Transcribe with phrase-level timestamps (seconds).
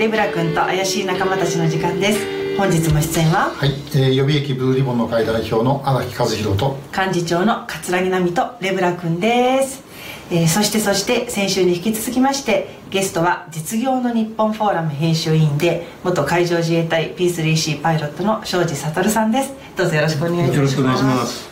[0.00, 2.56] レブラ君と怪しい仲間たちの時間です。
[2.56, 3.50] 本日も出演は？
[3.50, 9.84] はい、えー、予備役ブルーリボンの会代表の荒木和弘と幹事長の桂木奈美とレブラ君です、
[10.30, 19.52] えーそしてそして先週に引き続きましてゲストは実業の日本フォーラム編集委員で元海上自衛隊 P3C パイロットの庄司悟さんです。
[19.76, 20.56] どうぞよろしくお願いします。
[20.56, 21.50] よろしくお願いします。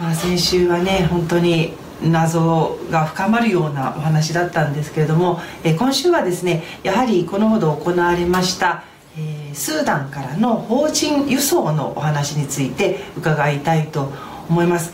[0.00, 1.72] まあ、先週はね本当に
[2.02, 8.84] 謎が深まるようなお話だったんですけれども、え今週はですねやはりこのほど行われました、
[9.18, 14.12] えスーダンからの邦人輸送のお話について伺いたいと
[14.48, 14.92] 思います。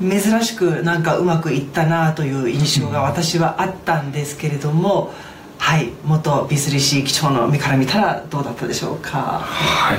[0.00, 5.12] 珍しくなんかうまくいったなという印象が私はあったんですけれども、
[5.58, 9.40] はい元 B3C 機長の目から見たらどうだったでしょうか？
[9.40, 9.98] はい、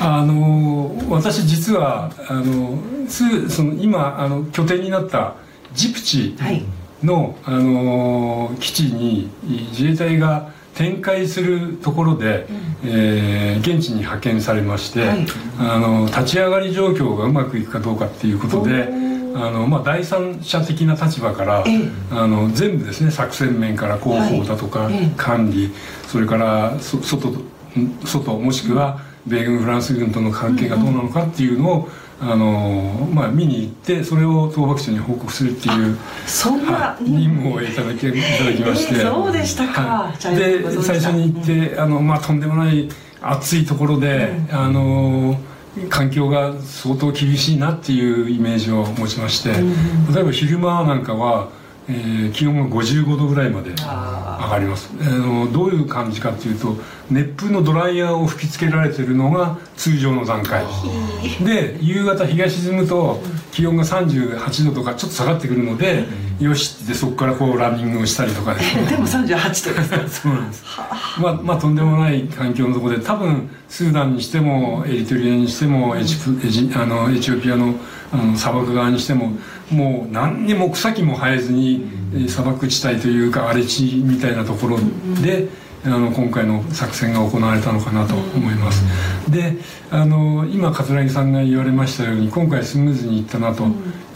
[0.00, 2.76] あの私実はあの
[3.08, 5.34] その今あの拠点になった
[5.74, 6.64] ジプチはい。
[7.02, 9.30] の、あの基地に
[9.70, 12.46] 自衛隊が展開するところで、
[12.84, 15.26] えー現地に派遣されまして、はい。
[15.58, 18.88] あの立ち上がり状況がうまくいくかどうかっていうことで
[19.34, 21.90] あの、まあ、第三者的な立場から、ええ。
[22.10, 25.72] あの全部ですね作戦面から広報だとか、管理
[26.06, 27.32] それからそ外
[28.04, 31.88] 外もしくは米軍フランス軍との関係がどうなのかっていうのを、
[32.20, 35.96] あのまあ、見に行ってそれを東幕長に報告するっていう。
[36.26, 39.80] そんなはい、任務をいただきいただきまして、えーそうでしたか。
[39.82, 40.36] はい。
[40.36, 42.88] で最初に行って、あのまあ、とんでもない
[43.22, 45.38] 暑いところで、あの
[45.88, 49.50] 環境が相当厳しいなっていうイメージを持ちまして、
[50.12, 51.04] 例えば昼間なん。
[51.04, 51.48] かは、
[51.88, 54.90] えー気温が55度ぐらいまで上あがります。
[55.00, 56.76] あのどういう感じかっていうと
[57.10, 60.64] 熱風のドライヤーを吹きつけられてるのが通常の段階。
[61.44, 63.20] で夕方日が沈むと
[63.58, 66.04] 気温が38度とかちょっと下がってくるので、
[66.38, 68.86] よしってそこからこうランニングをしたりとかですね。
[68.86, 70.08] でも38度ですか。
[70.08, 70.48] そうなん。
[70.48, 70.64] です
[71.20, 77.74] まあ、まあとんでもない環境のところで多分スーダンにしてもエリトリアにしてもエチプエジあのエチオピアの
[78.12, 79.32] あの砂漠側にしても
[79.72, 84.78] もう何にも草木も生えずに、えー砂漠地帯というか荒れ地みたいなところ
[85.20, 85.48] で、
[85.88, 88.84] あの今回の作戦が行われたのかなと思います、
[89.30, 89.56] で
[89.90, 93.66] あの今桂木さんが言われましたように今回スムーズにいったなと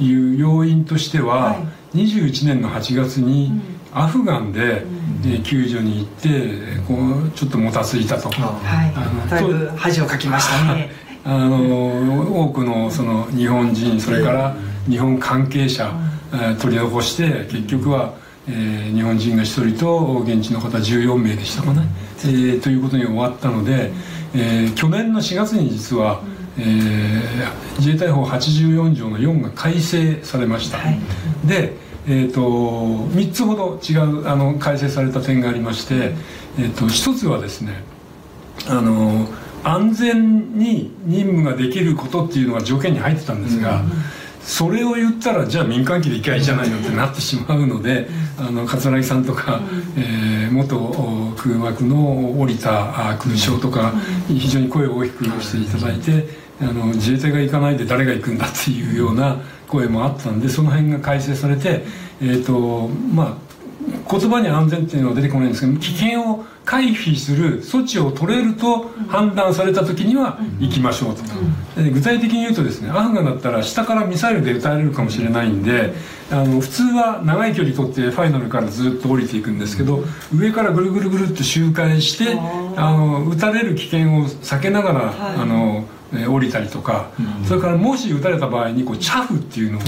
[0.01, 1.57] いう要因としては、は
[1.95, 3.53] 21年の8月に
[3.93, 8.29] アフガンで、えー救助に行ってこうちょっともたついたと。
[8.29, 8.93] はい。
[8.97, 10.91] あのだいぶ恥をかきましたね。
[11.25, 14.57] あの多くのその日本人それから
[14.89, 15.93] 日本関係者、
[16.33, 18.15] えー取り残して結局は、
[18.49, 21.83] えー日本人が1人と現地の方14名でしたかね、
[22.25, 23.93] えーということに終わったので、
[24.35, 26.23] えー去年の4月に実は、
[26.59, 30.99] えー自衛隊法84条の4が改正されました、はい。
[31.47, 31.73] で、
[32.07, 36.13] えー、と3つほど違うあの改正された点がありまして、
[36.59, 37.83] えー、と1つはですね
[38.69, 39.27] あの
[39.65, 43.83] 安全に任務ができることっていうのが条件に入ってたんですが、
[44.45, 48.09] それを言ったらじゃあ民間機で行きゃいいじゃないのってなってしまうので、
[48.39, 49.61] あの桂木さんとか、
[49.97, 53.93] えー元お空幕の降りたあ空将とか、
[54.29, 56.29] 非常に声を大きくしていただいて、
[56.61, 61.85] あの自衛隊が行かないで誰が行くんだっていうような声もあったんでその辺が改正されて、
[62.21, 63.52] えーとまあ
[64.11, 75.95] 言葉に安全っていうのは出てこないんですけど危険を回避する措置を取れると判断された時には行きましょうと、で具体的に言うとですねアフガンだったら下からミサイルで撃たれるかもしれないんで
[76.31, 80.05] あの普通は長い距離取ってファイナルからずっと降りていくんですけど
[80.35, 82.39] 上からぐるぐるぐるっと周回して
[82.77, 85.37] あの撃たれる危険を避けながら、はい。
[85.37, 87.11] あのえー降りたりとか、
[87.47, 89.79] それからもし撃たれた場合にこうチャフっていうの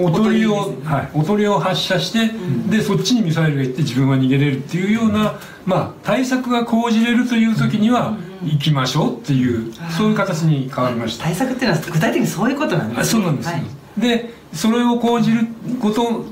[0.00, 2.30] をおとりを、はい、おとりを発射して、
[2.70, 11.24] でそっちにミサイルが行って自分は逃げれるっていうような、まあ、対策が講じれるという時には行きましょうっていう、そういう形に変わりました。
[11.24, 13.02] 対策っていうのは具体的にそういうことなんですね。
[13.02, 14.00] あそうなんですよ、はい。
[14.00, 15.46] でそれを講じる
[15.80, 16.24] こと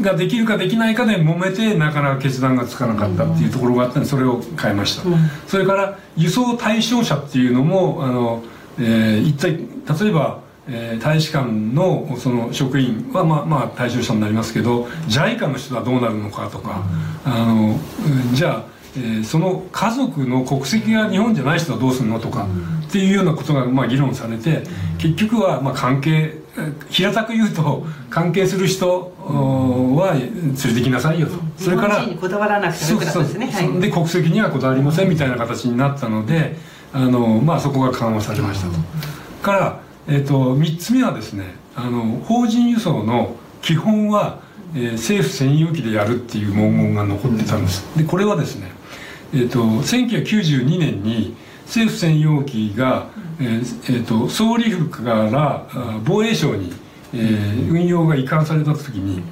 [0.00, 5.02] ができるかできないかで揉めてなかなか決断がつかなかったっていうところがあったのでそれを変えました、
[5.46, 8.42] それから輸送対象者っていうのもあの、
[8.78, 9.56] えー一体
[10.04, 16.84] 例えば、えー大使館のその職員はまあまあ対象者になりますけど JICA の人はどうなるのかとか、
[17.24, 18.64] あのうんじゃあ
[18.96, 22.46] えーその家族の国籍が日本じゃない人はどうするのとか、
[22.86, 24.62] っていうようなことがまあ議論されて
[24.98, 26.45] 結局はまあ関係えー
[26.90, 33.80] 平たく言うと関係する人おは連れてきなさいよと、それからこだわらなくてもよくなったんですね。
[33.80, 36.56] で国籍にはこだわりませんみたいな形になったので
[36.92, 38.74] あの、まあ、そこが緩和されましたと。
[39.42, 44.40] から、えー、と3つ目はですねあの法人輸送の基本は、
[44.74, 47.84] えー政府専用機でやるっていう文言が残ってたんです。
[47.96, 48.76] でこれはですね
[49.32, 53.08] えーと、1992年に政府専用機が、
[53.38, 55.66] えーえーと、総理府から
[56.04, 56.72] 防衛省に、
[57.12, 59.22] えー、運用が移管された時に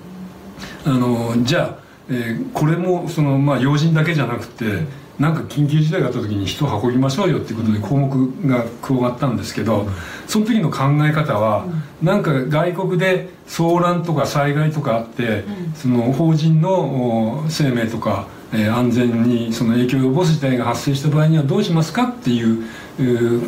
[0.84, 4.82] あのじゃあ、えー、これもその、まあ、要人だけじゃなくて
[5.18, 9.86] なんか緊急事態があった時に人を運びましょうよっていうことで項目が加わったんですけど
[10.26, 11.66] その時の考え方は
[12.02, 15.44] なんか外国で騒乱とか災害とかあって
[15.76, 18.26] その法人の生命とか
[18.70, 22.64] 安全にその影響を及ぼす事態が発生した場合にはどうしますかっていう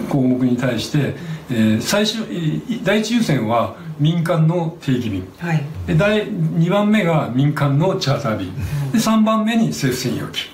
[0.09, 1.15] 項目に対して
[1.81, 2.27] 最初
[2.83, 8.55] 第一優先は民間の定期便、はい、で第2番目が民間のチャーター便。
[8.93, 10.51] で3番目に政府専用機。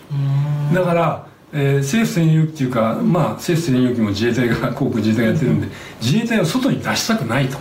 [0.72, 5.68] だから、えー、政府専用機っていうか、まあ、政府専用機も自衛隊が航空自衛隊がやってるんで
[6.00, 7.58] 自衛隊を外に出したくないと。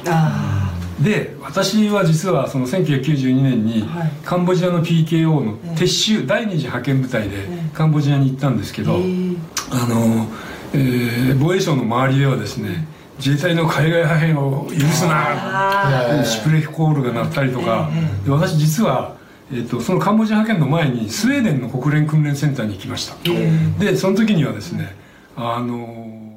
[1.03, 3.85] で私は実はその1992年に
[4.23, 10.27] カンボジアの PKO の撤収第二次派遣部隊でカンボジアに行ったんですけど、あの、
[10.73, 12.85] えー、防衛省の周りではですね
[13.17, 17.89] 自衛隊の海外派遣を許すなシュプレヒコールが鳴ったりとか。
[18.25, 19.15] で私実は、
[19.51, 23.15] えーと、そのカンボジア派遣の前にスウェーデンの国連訓練センターに行きました。
[23.79, 24.95] でその時にはですね
[25.35, 26.30] あの